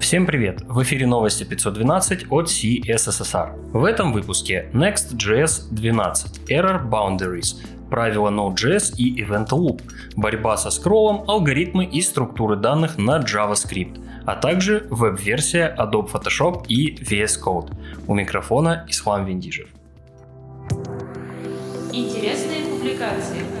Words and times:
Всем 0.00 0.24
привет! 0.24 0.62
В 0.62 0.82
эфире 0.82 1.06
новости 1.06 1.44
512 1.44 2.26
от 2.30 2.46
CSSR. 2.46 3.70
В 3.72 3.84
этом 3.84 4.12
выпуске 4.14 4.70
Next.js 4.72 5.68
12, 5.70 6.50
Error 6.50 6.88
Boundaries, 6.88 7.56
правила 7.90 8.30
Node.js 8.30 8.94
и 8.96 9.22
Event 9.22 9.50
Loop, 9.50 9.82
борьба 10.16 10.56
со 10.56 10.70
скроллом, 10.70 11.24
алгоритмы 11.28 11.84
и 11.84 12.00
структуры 12.00 12.56
данных 12.56 12.96
на 12.96 13.18
JavaScript, 13.18 14.02
а 14.24 14.36
также 14.36 14.86
веб-версия 14.88 15.76
Adobe 15.78 16.10
Photoshop 16.10 16.64
и 16.66 16.96
VS 16.96 17.38
Code. 17.44 17.70
У 18.06 18.14
микрофона 18.14 18.86
Ислам 18.88 19.26
Виндижев. 19.26 19.68
Интересные 21.92 22.64
публикации. 22.64 23.59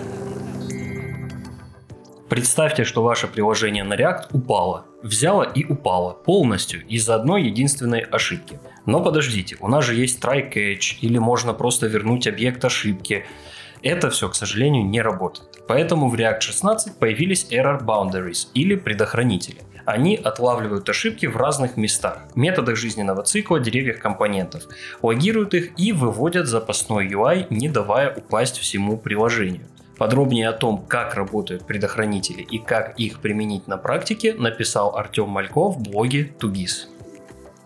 Представьте, 2.30 2.84
что 2.84 3.02
ваше 3.02 3.26
приложение 3.26 3.82
на 3.82 3.94
React 3.94 4.28
упало. 4.32 4.86
Взяло 5.02 5.42
и 5.42 5.64
упало 5.64 6.12
полностью 6.12 6.86
из-за 6.86 7.16
одной 7.16 7.42
единственной 7.42 8.02
ошибки. 8.02 8.60
Но 8.86 9.02
подождите, 9.02 9.56
у 9.58 9.66
нас 9.66 9.84
же 9.84 9.96
есть 9.96 10.22
try 10.22 10.48
catch, 10.48 10.98
или 11.00 11.18
можно 11.18 11.54
просто 11.54 11.88
вернуть 11.88 12.28
объект 12.28 12.64
ошибки. 12.64 13.24
Это 13.82 14.10
все, 14.10 14.28
к 14.28 14.36
сожалению, 14.36 14.84
не 14.84 15.02
работает. 15.02 15.64
Поэтому 15.66 16.08
в 16.08 16.14
React 16.14 16.40
16 16.40 16.98
появились 16.98 17.48
error 17.50 17.84
boundaries 17.84 18.46
или 18.54 18.76
предохранители. 18.76 19.62
Они 19.84 20.14
отлавливают 20.14 20.88
ошибки 20.88 21.26
в 21.26 21.36
разных 21.36 21.76
местах, 21.76 22.28
методах 22.36 22.76
жизненного 22.76 23.24
цикла, 23.24 23.58
деревьях 23.58 23.98
компонентов, 23.98 24.68
логируют 25.02 25.54
их 25.54 25.76
и 25.76 25.90
выводят 25.90 26.46
запасной 26.46 27.08
UI, 27.08 27.48
не 27.50 27.68
давая 27.68 28.14
упасть 28.14 28.58
всему 28.58 28.96
приложению. 28.96 29.66
Подробнее 30.00 30.48
о 30.48 30.54
том, 30.54 30.86
как 30.88 31.14
работают 31.14 31.66
предохранители 31.66 32.40
и 32.40 32.58
как 32.58 32.98
их 32.98 33.20
применить 33.20 33.68
на 33.68 33.76
практике, 33.76 34.32
написал 34.32 34.96
Артем 34.96 35.28
Мальков 35.28 35.76
в 35.76 35.82
блоге 35.82 36.24
Тугис. 36.24 36.88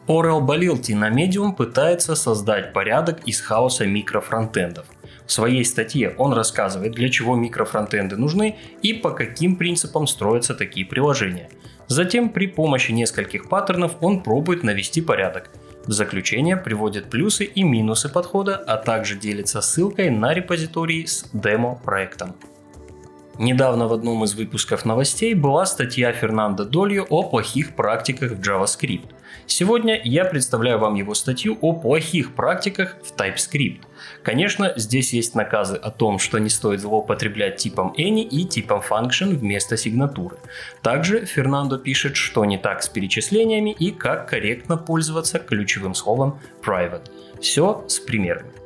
Орел 0.08 0.40
Балилти 0.40 0.94
на 0.94 1.10
Medium 1.10 1.54
пытается 1.54 2.16
создать 2.16 2.72
порядок 2.72 3.20
из 3.28 3.40
хаоса 3.40 3.86
микрофронтендов. 3.86 4.84
В 5.24 5.30
своей 5.30 5.64
статье 5.64 6.12
он 6.18 6.32
рассказывает, 6.32 6.94
для 6.94 7.08
чего 7.08 7.36
микрофронтенды 7.36 8.16
нужны 8.16 8.58
и 8.82 8.94
по 8.94 9.12
каким 9.12 9.54
принципам 9.54 10.08
строятся 10.08 10.56
такие 10.56 10.84
приложения. 10.84 11.48
Затем 11.86 12.30
при 12.30 12.48
помощи 12.48 12.90
нескольких 12.90 13.48
паттернов 13.48 13.92
он 14.00 14.24
пробует 14.24 14.64
навести 14.64 15.02
порядок– 15.02 15.50
в 15.86 15.92
заключение 15.92 16.56
приводит 16.56 17.10
плюсы 17.10 17.44
и 17.44 17.62
минусы 17.62 18.08
подхода, 18.08 18.56
а 18.56 18.76
также 18.76 19.16
делится 19.16 19.60
ссылкой 19.60 20.10
на 20.10 20.32
репозиторий 20.34 21.06
с 21.06 21.26
демо-проектом. 21.32 22.34
Недавно 23.38 23.88
в 23.88 23.92
одном 23.92 24.22
из 24.22 24.34
выпусков 24.34 24.84
новостей 24.84 25.34
была 25.34 25.66
статья 25.66 26.12
Фернандо 26.12 26.64
Дольо 26.64 27.04
о 27.08 27.24
плохих 27.24 27.74
практиках 27.74 28.32
в 28.32 28.40
JavaScript. 28.40 29.10
Сегодня 29.46 30.00
я 30.04 30.24
представляю 30.24 30.78
вам 30.78 30.94
его 30.94 31.14
статью 31.14 31.58
о 31.60 31.72
плохих 31.72 32.34
практиках 32.34 32.96
в 33.02 33.12
TypeScript. 33.14 33.80
Конечно, 34.22 34.72
здесь 34.76 35.12
есть 35.12 35.34
наказы 35.34 35.76
о 35.76 35.90
том, 35.90 36.18
что 36.20 36.38
не 36.38 36.48
стоит 36.48 36.80
злоупотреблять 36.80 37.56
типом 37.56 37.92
any 37.98 38.22
и 38.22 38.44
типом 38.44 38.80
function 38.88 39.36
вместо 39.36 39.76
сигнатуры. 39.76 40.38
Также 40.80 41.26
Фернандо 41.26 41.76
пишет, 41.76 42.14
что 42.14 42.44
не 42.44 42.56
так 42.56 42.82
с 42.84 42.88
перечислениями 42.88 43.70
и 43.70 43.90
как 43.90 44.28
корректно 44.28 44.76
пользоваться 44.76 45.40
ключевым 45.40 45.94
словом 45.94 46.38
private. 46.64 47.10
Все 47.40 47.84
с 47.88 47.98
примерами. 47.98 48.63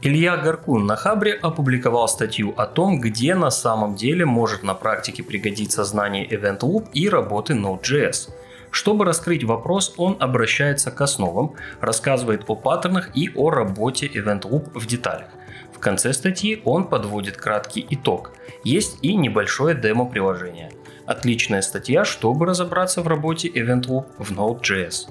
Илья 0.00 0.36
Гаркун 0.36 0.86
на 0.86 0.94
Хабре 0.94 1.32
опубликовал 1.32 2.06
статью 2.06 2.54
о 2.56 2.66
том, 2.66 3.00
где 3.00 3.34
на 3.34 3.50
самом 3.50 3.96
деле 3.96 4.24
может 4.24 4.62
на 4.62 4.74
практике 4.74 5.24
пригодиться 5.24 5.82
знание 5.82 6.24
Event 6.24 6.60
Loop 6.60 6.90
и 6.92 7.08
работы 7.08 7.54
Node.js. 7.54 8.30
Чтобы 8.70 9.04
раскрыть 9.04 9.42
вопрос, 9.42 9.94
он 9.96 10.16
обращается 10.20 10.92
к 10.92 11.00
основам, 11.00 11.54
рассказывает 11.80 12.44
о 12.46 12.54
паттернах 12.54 13.10
и 13.16 13.32
о 13.34 13.50
работе 13.50 14.06
Event 14.06 14.42
Loop 14.42 14.70
в 14.72 14.86
деталях. 14.86 15.30
В 15.74 15.80
конце 15.80 16.12
статьи 16.12 16.62
он 16.64 16.84
подводит 16.84 17.36
краткий 17.36 17.84
итог. 17.90 18.30
Есть 18.62 18.98
и 19.02 19.16
небольшое 19.16 19.74
демо-приложение. 19.74 20.70
Отличная 21.06 21.62
статья, 21.62 22.04
чтобы 22.04 22.46
разобраться 22.46 23.02
в 23.02 23.08
работе 23.08 23.48
Event 23.48 23.86
Loop 23.88 24.06
в 24.18 24.30
Node.js. 24.30 25.08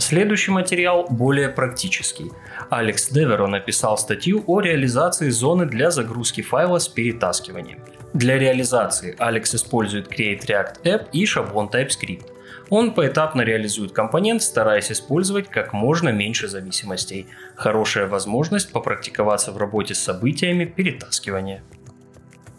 Следующий 0.00 0.50
материал 0.50 1.06
более 1.10 1.50
практический. 1.50 2.32
Алекс 2.70 3.10
Деверо 3.10 3.46
написал 3.46 3.98
статью 3.98 4.42
о 4.46 4.60
реализации 4.60 5.28
зоны 5.28 5.66
для 5.66 5.90
загрузки 5.90 6.40
файла 6.40 6.78
с 6.78 6.88
перетаскиванием. 6.88 7.80
Для 8.14 8.38
реализации 8.38 9.14
Алекс 9.18 9.54
использует 9.54 10.10
Create 10.10 10.40
React 10.46 10.82
App 10.84 11.08
и 11.12 11.26
шаблон 11.26 11.68
TypeScript. 11.68 12.24
Он 12.70 12.94
поэтапно 12.94 13.42
реализует 13.42 13.92
компонент, 13.92 14.42
стараясь 14.42 14.90
использовать 14.90 15.48
как 15.48 15.74
можно 15.74 16.08
меньше 16.08 16.48
зависимостей. 16.48 17.26
Хорошая 17.54 18.06
возможность 18.06 18.72
попрактиковаться 18.72 19.52
в 19.52 19.58
работе 19.58 19.94
с 19.94 19.98
событиями 19.98 20.64
перетаскивания. 20.64 21.62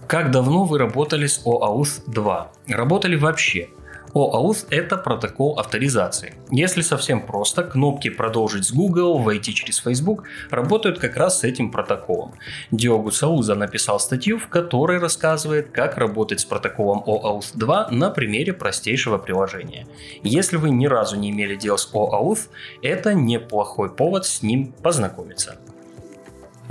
Как 0.06 0.30
давно 0.30 0.66
вы 0.66 0.78
работали 0.78 1.26
с 1.26 1.44
OAuth 1.44 2.04
2? 2.06 2.52
Работали 2.68 3.16
вообще? 3.16 3.70
OAuth– 4.14 4.68
это 4.70 4.98
протокол 4.98 5.60
авторизации. 5.60 6.36
Если 6.50 6.82
совсем 6.82 7.26
просто, 7.26 7.64
кнопки 7.64 8.10
«Продолжить 8.10 8.66
с 8.66 8.74
Google», 8.74 9.20
«Войти 9.20 9.54
через 9.54 9.78
Facebook» 9.78 10.24
работают 10.50 11.00
как 11.00 11.16
раз 11.16 11.40
с 11.40 11.44
этим 11.44 11.72
протоколом. 11.72 12.34
Диогу 12.72 13.12
Сауза 13.12 13.56
написал 13.56 14.00
статью, 14.00 14.38
в 14.38 14.48
которой 14.48 15.00
рассказывает, 15.00 15.72
как 15.72 15.98
работать 15.98 16.42
с 16.42 16.46
протоколом 16.46 17.04
OAuth 17.06 17.52
2 17.54 17.88
на 17.92 18.10
примере 18.10 18.54
простейшего 18.54 19.18
приложения. 19.18 19.88
Если 20.24 20.58
вы 20.58 20.72
ни 20.72 20.88
разу 20.88 21.16
не 21.16 21.32
имели 21.32 21.56
дел 21.56 21.78
с 21.78 21.90
OAuth, 21.94 22.50
это 22.82 23.14
неплохой 23.14 23.90
повод 23.96 24.26
с 24.26 24.42
ним 24.42 24.74
познакомиться. 24.84 25.58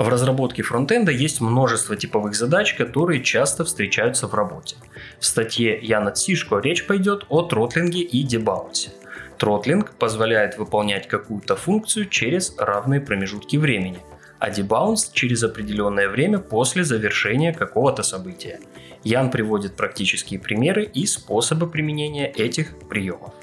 В 0.01 0.09
разработке 0.09 0.63
фронтенда 0.63 1.13
есть 1.13 1.43
множество 1.43 1.95
типовых 1.95 2.35
задач, 2.35 2.73
которые 2.73 3.23
часто 3.23 3.67
встречаются 3.67 4.27
в 4.27 4.33
работе. 4.33 4.77
В 5.19 5.27
статье 5.27 5.79
Яна 5.79 6.11
Цишко 6.11 6.59
речь 6.59 6.87
пойдет 6.87 7.27
о 7.29 7.43
тротлинге 7.43 8.01
и 8.01 8.23
дебаунсе. 8.23 8.93
Тротлинг 9.37 9.91
позволяет 9.99 10.57
выполнять 10.57 11.07
какую-то 11.07 11.55
функцию 11.55 12.09
через 12.09 12.55
равные 12.57 13.03
промежутки 13.03 13.59
времени, 13.59 13.99
а 14.39 14.49
дебаунс 14.49 15.11
через 15.13 15.43
определенное 15.43 16.09
время 16.09 16.39
после 16.39 16.83
завершения 16.83 17.53
какого-то 17.53 18.03
события. 18.03 18.59
Ян 19.05 19.31
приводит 19.31 19.77
практические 19.77 20.41
примеры 20.41 20.85
и 20.85 21.05
способы 21.05 21.69
применения 21.69 22.31
этих 22.31 22.75
приемов. 22.89 23.35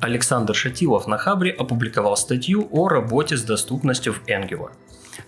Александр 0.00 0.56
Шатилов 0.56 1.06
на 1.06 1.18
Хабре 1.18 1.52
опубликовал 1.52 2.16
статью 2.16 2.66
о 2.72 2.88
работе 2.88 3.36
с 3.36 3.44
доступностью 3.44 4.12
в 4.12 4.26
Angular. 4.26 4.72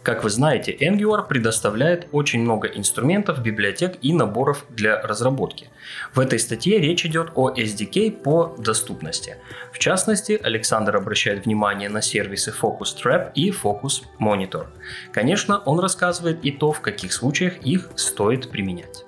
Как 0.03 0.25
вы 0.25 0.31
знаете, 0.31 0.73
Angular 0.73 1.27
предоставляет 1.27 2.09
очень 2.13 2.41
много 2.41 2.69
инструментов, 2.69 3.43
библиотек 3.43 3.99
и 4.03 4.13
наборов 4.13 4.65
для 4.71 5.01
разработки. 5.01 5.69
В 6.15 6.21
этой 6.21 6.39
статье 6.39 6.79
речь 6.79 7.05
идет 7.05 7.31
о 7.35 7.51
SDK 7.51 8.11
по 8.11 8.55
доступности. 8.59 9.37
В 9.73 9.79
частности, 9.79 10.41
Александр 10.43 10.97
обращает 10.97 11.45
внимание 11.45 11.89
на 11.89 12.01
сервисы 12.01 12.53
Focus 12.59 12.97
Trap 13.03 13.33
и 13.35 13.51
Focus 13.51 14.03
Monitor. 14.21 14.67
Конечно, 15.13 15.59
он 15.59 15.81
рассказывает 15.81 16.45
и 16.45 16.51
то, 16.51 16.73
в 16.73 16.81
каких 16.81 17.13
случаях 17.13 17.59
их 17.59 17.91
стоит 17.97 18.51
применять. 18.51 19.05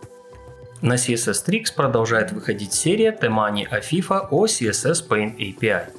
На 0.82 0.94
CSS 0.94 1.46
Tricks 1.46 1.74
продолжает 1.74 2.32
выходить 2.32 2.74
серия 2.74 3.16
Temani 3.18 3.66
Afifa 3.70 4.28
о 4.30 4.46
CSS 4.46 5.08
Paint 5.08 5.36
API– 5.38 5.86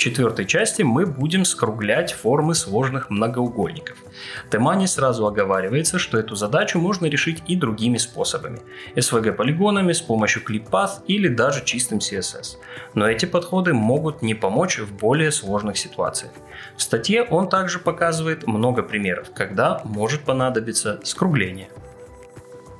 четвертой 0.00 0.46
части 0.46 0.82
мы 0.82 1.06
будем 1.06 1.44
скруглять 1.44 2.12
формы 2.12 2.54
сложных 2.54 3.10
многоугольников. 3.10 3.98
Темани 4.50 4.86
сразу 4.86 5.26
оговаривается, 5.26 5.98
что 5.98 6.18
эту 6.18 6.34
задачу 6.34 6.78
можно 6.78 7.06
решить 7.06 7.42
и 7.46 7.56
другими 7.56 7.98
способами. 7.98 8.60
SVG-полигонами, 8.96 9.92
с 9.92 10.00
помощью 10.00 10.42
ClipPath 10.42 11.04
или 11.06 11.28
даже 11.28 11.64
чистым 11.64 11.98
CSS. 11.98 12.56
Но 12.94 13.08
эти 13.08 13.26
подходы 13.26 13.72
могут 13.74 14.22
не 14.22 14.34
помочь 14.34 14.78
в 14.78 14.92
более 14.94 15.32
сложных 15.32 15.78
ситуациях. 15.78 16.32
В 16.76 16.82
статье 16.82 17.22
он 17.22 17.48
также 17.48 17.78
показывает 17.78 18.46
много 18.46 18.82
примеров, 18.82 19.28
когда 19.34 19.80
может 19.84 20.22
понадобиться 20.22 21.00
скругление. 21.04 21.68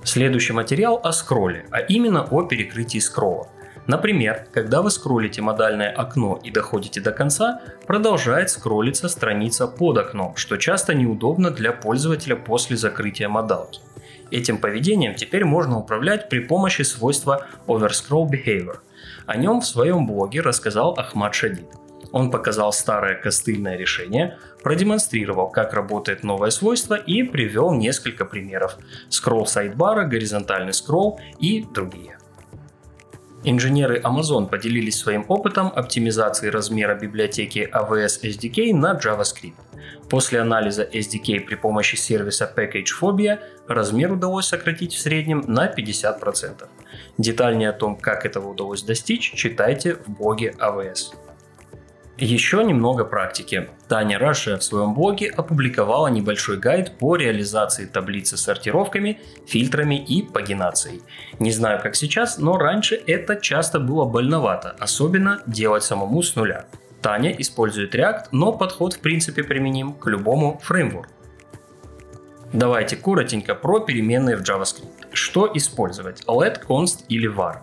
Следующий 0.03 0.55
материал 0.55 0.99
о 1.03 1.13
скролле, 1.13 1.67
а 1.71 1.81
именно 1.81 2.23
о 2.23 2.43
перекрытии 2.43 2.99
скролла. 2.99 3.49
Например, 3.91 4.47
когда 4.53 4.83
вы 4.83 4.91
скроллите 4.93 5.43
модальное 5.43 5.91
окно 5.91 6.39
и 6.45 6.53
доходите 6.53 7.01
до 7.01 7.11
конца, 7.11 7.61
продолжает 7.89 8.49
скроллиться 8.49 9.09
страница 9.09 9.67
под 9.67 9.99
окном, 9.99 10.37
что 10.37 10.59
часто 10.59 10.95
неудобно 10.95 11.51
для 11.51 11.73
пользователя 11.73 12.37
после 12.37 12.77
закрытия 12.77 13.29
модалки. 13.29 13.81
Этим 14.31 14.59
поведением 14.59 15.17
теперь 15.17 15.45
можно 15.45 15.77
управлять 15.77 16.29
при 16.29 16.39
помощи 16.39 16.83
свойства 16.83 17.49
Overscroll 17.67 18.31
Behavior. 18.31 18.77
О 19.27 19.37
нем 19.37 19.61
в 19.61 19.67
своем 19.67 20.07
блоге 20.07 20.41
рассказал 20.41 20.95
Ахмад 20.97 21.35
Шадид. 21.35 21.67
Он 22.13 22.31
показал 22.31 22.73
старое 22.73 23.17
костыльное 23.17 23.77
решение, 23.77 24.39
продемонстрировал, 24.63 25.49
как 25.49 25.75
работает 25.75 26.23
новое 26.23 26.51
свойство 26.51 26.95
и 26.95 27.25
привел 27.25 27.73
несколько 27.73 28.25
примеров. 28.25 28.79
Скролл 29.09 29.47
сайдбара, 29.47 30.05
горизонтальный 30.05 30.75
скролл 30.75 31.19
и 31.41 31.65
другие. 31.65 32.20
Инженеры 33.43 34.01
Amazon 34.01 34.49
поделились 34.49 34.99
своим 34.99 35.25
опытом 35.29 35.69
оптимизации 35.69 36.49
размера 36.49 36.95
библиотеки 36.95 37.71
AWS 37.73 38.23
SDK 38.23 38.75
на 38.75 38.93
JavaScript. 38.93 39.55
После 40.11 40.41
анализа 40.41 40.83
SDK 40.83 41.41
при 41.41 41.55
помощи 41.55 41.97
сервиса 41.97 42.53
PackagePhobia 42.55 43.39
размер 43.67 44.13
удалось 44.13 44.47
сократить 44.47 44.93
в 44.93 45.01
среднем 45.01 45.43
на 45.47 45.73
50%. 45.73 46.69
Детальнее 47.17 47.71
о 47.71 47.73
том, 47.73 47.97
как 47.97 48.27
этого 48.27 48.49
удалось 48.49 48.83
достичь, 48.83 49.33
читайте 49.33 49.95
в 49.95 50.11
блоге 50.11 50.55
AWS. 50.59 51.15
Еще 52.21 52.63
немного 52.63 53.07
практики. 53.07 53.71
Таня 53.89 54.19
Раша 54.19 54.59
в 54.59 54.63
своем 54.63 54.93
блоге 54.93 55.31
опубликовала 55.31 56.09
небольшой 56.09 56.59
гайд 56.59 56.99
по 56.99 57.17
реализации 57.17 57.87
таблицы 57.87 58.37
с 58.37 58.43
сортировками, 58.43 59.19
фильтрами 59.47 59.95
и 59.95 60.21
пагинацией. 60.23 61.01
Не 61.39 61.51
знаю 61.51 61.81
как 61.83 61.97
сейчас, 61.97 62.37
но 62.37 62.59
раньше 62.59 63.01
это 63.07 63.37
часто 63.37 63.81
было 63.81 64.05
больновато, 64.05 64.77
особенно 64.79 65.43
делать 65.47 65.83
самому 65.83 66.23
с 66.23 66.37
нуля. 66.37 66.67
Таня 67.01 67.31
использует 67.39 67.95
React, 67.95 68.25
но 68.33 68.53
подход 68.53 68.93
в 68.93 69.01
принципе 69.01 69.43
применим 69.43 69.95
к 69.95 70.07
любому 70.07 70.61
фреймворку. 70.63 71.15
Давайте 72.53 72.97
коротенько 72.97 73.55
про 73.55 73.81
переменные 73.81 74.37
в 74.37 74.43
JavaScript. 74.43 75.07
Что 75.15 75.51
использовать? 75.55 76.23
Let, 76.27 76.67
const 76.69 77.05
или 77.09 77.35
var? 77.35 77.61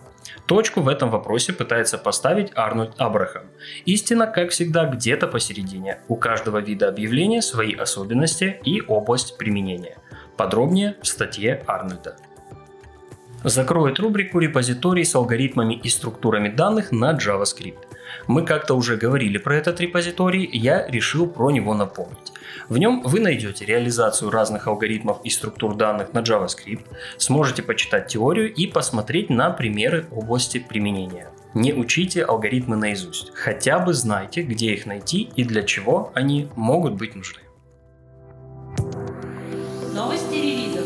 Точку 0.48 0.80
в 0.80 0.88
этом 0.88 1.10
вопросе 1.10 1.52
пытается 1.52 1.98
поставить 1.98 2.52
Арнольд 2.54 2.94
Абрахам. 2.96 3.42
Истина, 3.84 4.26
как 4.26 4.48
всегда, 4.48 4.86
где-то 4.86 5.26
посередине. 5.26 5.98
У 6.08 6.16
каждого 6.16 6.56
вида 6.56 6.88
объявления 6.88 7.42
свои 7.42 7.74
особенности 7.74 8.58
и 8.64 8.80
область 8.80 9.36
применения. 9.36 9.98
Подробнее 10.38 10.96
в 11.02 11.06
статье 11.06 11.62
Арнольда. 11.66 12.16
Закроет 13.44 13.98
рубрику 13.98 14.38
репозиторий 14.38 15.04
с 15.04 15.14
алгоритмами 15.14 15.74
и 15.74 15.90
структурами 15.90 16.48
данных 16.48 16.92
на 16.92 17.12
JavaScript. 17.12 17.84
Мы 18.26 18.46
как-то 18.46 18.72
уже 18.72 18.96
говорили 18.96 19.36
про 19.36 19.54
этот 19.54 19.78
репозиторий, 19.82 20.48
я 20.50 20.86
решил 20.86 21.28
про 21.28 21.50
него 21.50 21.74
напомнить. 21.74 22.32
В 22.68 22.76
нем 22.76 23.00
вы 23.02 23.20
найдете 23.20 23.64
реализацию 23.64 24.30
разных 24.30 24.66
алгоритмов 24.66 25.20
и 25.24 25.30
структур 25.30 25.74
данных 25.74 26.12
на 26.12 26.18
JavaScript, 26.18 26.84
сможете 27.16 27.62
почитать 27.62 28.08
теорию 28.08 28.52
и 28.52 28.66
посмотреть 28.66 29.30
на 29.30 29.50
примеры 29.50 30.06
области 30.10 30.58
применения. 30.58 31.30
Не 31.54 31.72
учите 31.72 32.22
алгоритмы 32.22 32.76
наизусть, 32.76 33.32
хотя 33.34 33.78
бы 33.78 33.94
знайте, 33.94 34.42
где 34.42 34.74
их 34.74 34.84
найти 34.84 35.30
и 35.34 35.44
для 35.44 35.62
чего 35.62 36.12
они 36.14 36.48
могут 36.56 36.94
быть 36.94 37.16
нужны. 37.16 37.40
Новости 39.94 40.34
релизов. 40.34 40.84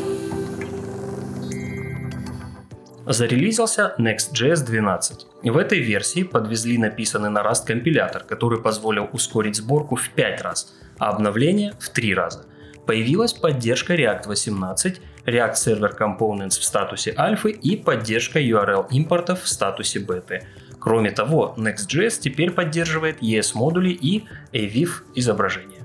Зарелизился 3.05 3.96
Next.js 3.99 4.64
12. 4.64 5.26
В 5.43 5.56
этой 5.56 5.81
версии 5.81 6.23
подвезли 6.23 6.78
написанный 6.78 7.31
на 7.31 7.40
Rust 7.40 7.67
компилятор, 7.67 8.23
который 8.23 8.62
позволил 8.62 9.08
ускорить 9.12 9.56
сборку 9.56 9.96
в 9.96 10.08
5 10.11 10.43
раз, 10.43 10.73
а 11.02 11.10
обновление 11.10 11.75
в 11.81 11.88
3 11.88 12.14
раза. 12.14 12.46
Появилась 12.87 13.32
поддержка 13.32 13.94
React 13.94 14.28
18, 14.28 15.00
React 15.26 15.54
Server 15.54 15.99
Components 15.99 16.60
в 16.60 16.64
статусе 16.64 17.12
альфы 17.19 17.50
и 17.50 17.76
поддержка 17.76 18.40
URL 18.40 18.87
импортов 18.90 19.43
в 19.43 19.49
статусе 19.49 19.99
беты. 19.99 20.46
Кроме 20.78 21.10
того, 21.10 21.54
Next.js 21.56 22.20
теперь 22.20 22.52
поддерживает 22.52 23.20
ES-модули 23.20 23.90
и 23.90 24.25
AVIF 24.52 25.02
изображения. 25.16 25.84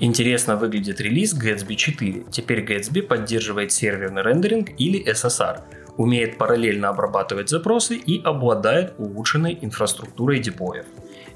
Интересно 0.00 0.56
выглядит 0.56 1.00
релиз 1.00 1.34
Gatsby 1.34 1.76
4. 1.76 2.24
Теперь 2.32 2.64
Gatsby 2.64 3.02
поддерживает 3.02 3.70
серверный 3.70 4.22
рендеринг 4.22 4.70
или 4.78 5.00
SSR– 5.08 5.60
умеет 5.98 6.38
параллельно 6.38 6.88
обрабатывать 6.88 7.50
запросы 7.50 7.96
и 7.96 8.22
обладает 8.22 8.94
улучшенной 8.98 9.58
инфраструктурой 9.60 10.38
деплоев. 10.38 10.86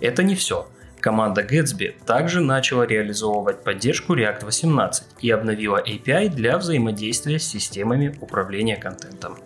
Это 0.00 0.22
не 0.22 0.34
все. 0.36 0.68
Команда 1.02 1.42
Gatsby 1.42 1.94
также 2.06 2.40
начала 2.40 2.84
реализовывать 2.86 3.64
поддержку 3.64 4.14
React 4.14 4.44
18 4.44 5.04
и 5.20 5.30
обновила 5.30 5.82
API 5.82 6.28
для 6.28 6.56
взаимодействия 6.56 7.38
с 7.38 7.44
системами 7.44 8.16
управления 8.20 8.76
контентом. 8.76 9.36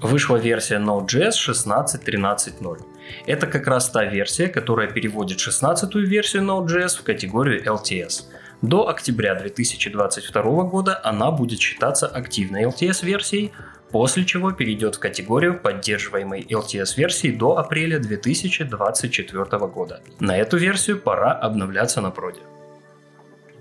Вышла 0.00 0.36
версия 0.36 0.78
Node.js 0.78 1.32
16.13.0. 1.48 2.78
Это 3.26 3.46
как 3.46 3.66
раз 3.68 3.88
та 3.88 4.04
версия, 4.04 4.48
которая 4.48 4.88
переводит 4.88 5.38
16-ю 5.38 6.06
версию 6.06 6.42
Node.js 6.42 6.98
в 6.98 7.04
категорию 7.04 7.62
LTS– 7.64 8.24
до 8.62 8.88
октября 8.88 9.34
2022 9.36 10.42
года 10.64 11.00
она 11.02 11.30
будет 11.30 11.60
считаться 11.60 12.06
активной 12.06 12.64
LTS-версией, 12.64 13.52
после 13.90 14.24
чего 14.24 14.52
перейдет 14.52 14.96
в 14.96 14.98
категорию 14.98 15.58
поддерживаемой 15.58 16.46
LTS-версии 16.48 17.30
до 17.30 17.58
апреля 17.58 17.98
2024 17.98 19.44
года. 19.66 20.00
На 20.20 20.36
эту 20.36 20.56
версию 20.56 21.00
пора 21.00 21.32
обновляться 21.32 22.00
на 22.00 22.10
проде. 22.10 22.40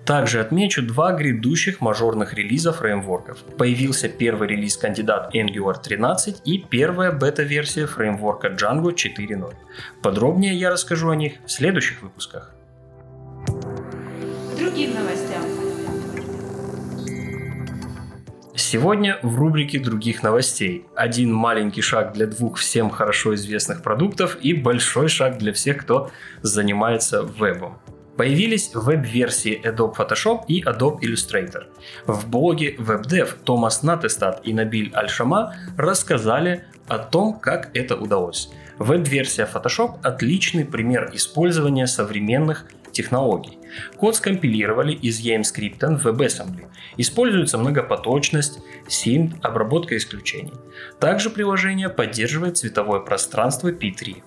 Также 0.06 0.40
отмечу 0.40 0.82
два 0.82 1.12
грядущих 1.12 1.82
мажорных 1.82 2.34
релиза 2.34 2.74
фреймворков. 2.74 3.44
Появился 3.58 4.10
первый 4.10 4.48
релиз 4.48 4.76
кандидат 4.78 5.36
Angular 5.36 5.76
13 5.82 6.42
и 6.46 6.58
первая 6.58 7.12
бета-версия 7.12 7.86
фреймворка 7.86 8.48
Django 8.48 8.94
4.0. 8.94 9.54
Подробнее 10.02 10.56
я 10.56 10.72
расскажу 10.72 11.10
о 11.10 11.16
них 11.16 11.34
в 11.46 11.52
следующих 11.52 12.02
выпусках 12.02 12.56
другим 14.60 14.94
новостям. 14.94 15.59
Сегодня 18.60 19.20
в 19.24 19.38
рубрике 19.38 19.80
других 19.80 20.22
новостей. 20.22 20.86
Один 20.94 21.34
маленький 21.34 21.82
шаг 21.82 22.12
для 22.12 22.28
двух 22.28 22.58
всем 22.58 22.90
хорошо 22.90 23.34
известных 23.36 23.82
продуктов 23.82 24.38
и 24.42 24.54
большой 24.54 25.08
шаг 25.08 25.38
для 25.38 25.54
всех, 25.54 25.78
кто 25.78 26.12
занимается 26.42 27.24
вебом. 27.24 27.80
Появились 28.18 28.72
веб-версии 28.74 29.62
Adobe 29.64 29.96
Photoshop 29.96 30.42
и 30.50 30.62
Adobe 30.62 31.00
Illustrator. 31.00 31.68
В 32.06 32.30
блоге 32.30 32.76
WebDev 32.76 33.30
Томас 33.46 33.82
Натестат 33.82 34.42
и 34.44 34.52
Набиль 34.52 34.92
Альшама 34.94 35.56
рассказали 35.78 36.66
о 36.90 37.00
том, 37.00 37.40
как 37.40 37.70
это 37.74 37.96
удалось. 37.96 38.50
Веб-версия 38.78 39.48
Photoshop– 39.52 40.00
отличный 40.04 40.66
пример 40.66 41.12
использования 41.14 41.88
современных 41.88 42.66
технологий. 43.00 43.58
Код 43.98 44.18
скомпилировали 44.18 44.92
из 44.92 45.22
EM-скрипта 45.26 45.98
в 45.98 46.06
WebAssembly. 46.06 46.66
Используется 46.98 47.58
многопоточность, 47.58 48.60
SIMD, 48.90 49.40
обработка 49.42 49.96
исключений. 49.96 50.52
Также 51.00 51.30
приложение 51.30 51.88
поддерживает 51.88 52.58
цветовое 52.58 53.00
пространство 53.00 53.72
P3. 53.72 54.18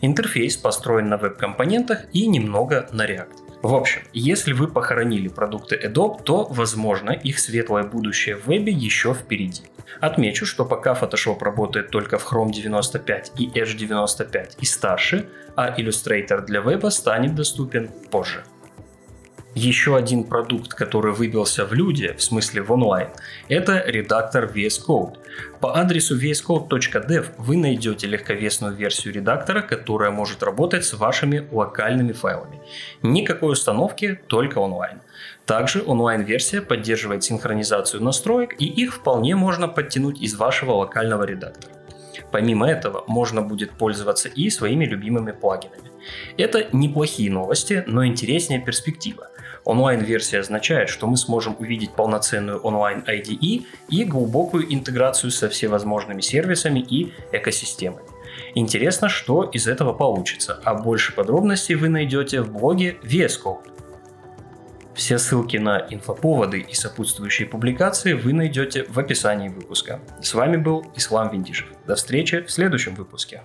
Интерфейс 0.00 0.56
построен 0.56 1.08
на 1.08 1.16
веб-компонентах 1.16 2.04
и 2.12 2.28
немного 2.28 2.88
на 2.92 3.04
React. 3.04 3.50
В 3.62 3.74
общем, 3.74 4.02
если 4.12 4.52
вы 4.52 4.68
похоронили 4.68 5.26
продукты 5.26 5.74
Adobe, 5.74 6.22
то, 6.22 6.46
возможно, 6.50 7.10
их 7.10 7.40
светлое 7.40 7.82
будущее 7.82 8.36
в 8.36 8.46
вебе 8.46 8.72
еще 8.72 9.12
впереди. 9.12 9.62
Отмечу, 10.00 10.46
что 10.46 10.64
пока 10.64 10.94
Photoshop 10.94 11.42
работает 11.42 11.90
только 11.90 12.18
в 12.18 12.30
Chrome 12.30 12.52
95 12.52 13.32
и 13.38 13.48
Edge 13.48 13.76
95 13.76 14.56
и 14.60 14.64
старше, 14.64 15.28
а 15.56 15.74
Illustrator 15.78 16.44
для 16.44 16.60
веба 16.60 16.90
станет 16.90 17.34
доступен 17.34 17.90
позже. 18.10 18.44
Еще 19.56 19.96
один 19.96 20.22
продукт, 20.24 20.74
который 20.74 21.12
выбился 21.12 21.64
в 21.64 21.72
люди, 21.72 22.14
в 22.16 22.22
смысле 22.22 22.62
в 22.62 22.70
онлайн, 22.70 23.08
это 23.48 23.82
редактор 23.84 24.44
VS 24.44 24.86
Code. 24.86 25.16
По 25.60 25.76
адресу 25.76 26.16
vscode.dev 26.16 27.26
вы 27.36 27.56
найдете 27.56 28.06
легковесную 28.06 28.76
версию 28.76 29.14
редактора, 29.14 29.62
которая 29.62 30.12
может 30.12 30.44
работать 30.44 30.84
с 30.84 30.94
вашими 30.94 31.48
локальными 31.50 32.12
файлами. 32.12 32.62
Никакой 33.02 33.52
установки, 33.52 34.20
только 34.28 34.58
онлайн. 34.58 35.00
Также 35.46 35.82
онлайн-версия 35.84 36.62
поддерживает 36.62 37.24
синхронизацию 37.24 38.00
настроек 38.04 38.54
и 38.56 38.66
их 38.66 38.94
вполне 38.94 39.34
можно 39.34 39.66
подтянуть 39.66 40.20
из 40.22 40.36
вашего 40.36 40.72
локального 40.72 41.24
редактора. 41.24 41.74
Помимо 42.30 42.70
этого, 42.70 43.02
можно 43.08 43.42
будет 43.42 43.72
пользоваться 43.72 44.28
и 44.28 44.48
своими 44.50 44.84
любимыми 44.84 45.32
плагинами. 45.32 45.90
Это 46.36 46.68
неплохие 46.72 47.30
новости, 47.30 47.82
но 47.86 48.06
интереснее 48.06 48.60
перспектива. 48.60 49.29
Онлайн-версия 49.64 50.40
означает, 50.40 50.88
что 50.88 51.06
мы 51.06 51.16
сможем 51.16 51.56
увидеть 51.58 51.92
полноценную 51.92 52.60
онлайн 52.60 53.04
IDE 53.06 53.66
и 53.88 54.04
глубокую 54.04 54.72
интеграцию 54.72 55.30
со 55.30 55.48
всевозможными 55.48 56.20
сервисами 56.20 56.80
и 56.80 57.12
экосистемами. 57.32 58.04
Интересно, 58.54 59.08
что 59.08 59.44
из 59.44 59.66
этого 59.66 59.92
получится, 59.92 60.60
а 60.64 60.74
больше 60.74 61.14
подробностей 61.14 61.74
вы 61.74 61.88
найдете 61.88 62.40
в 62.40 62.52
блоге 62.52 62.96
VS. 63.02 63.58
Все 64.94 65.18
ссылки 65.18 65.56
на 65.56 65.86
инфоповоды 65.88 66.60
и 66.60 66.74
сопутствующие 66.74 67.48
публикации 67.48 68.12
вы 68.12 68.32
найдете 68.32 68.84
в 68.88 68.98
описании 68.98 69.48
выпуска. 69.48 70.00
С 70.20 70.34
вами 70.34 70.56
был 70.56 70.84
Ислам 70.94 71.30
Виндишев. 71.30 71.68
До 71.86 71.94
встречи 71.94 72.42
в 72.42 72.50
следующем 72.50 72.94
выпуске. 72.94 73.42